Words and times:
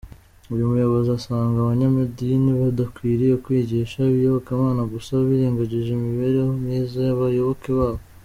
Uyu 0.53 0.71
muyobozi 0.71 1.09
asanga 1.17 1.57
abanyamadini 1.59 2.49
badakwiriye 2.61 3.33
kwigisha 3.43 3.99
iyobokamana 4.17 4.81
gusa, 4.93 5.11
birengagije 5.27 5.89
imibereho 5.93 6.51
myiza 6.63 6.97
y’abayoboke 7.07 7.69
babo. 7.79 8.01